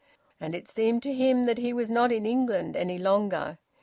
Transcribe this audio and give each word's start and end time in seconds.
And 0.39 0.55
it 0.55 0.67
seemed 0.67 1.03
to 1.03 1.13
him 1.13 1.45
that 1.45 1.59
he 1.59 1.73
was 1.73 1.87
not 1.87 2.11
in 2.11 2.25
England 2.25 2.75
any 2.75 2.97
longer. 2.97 3.59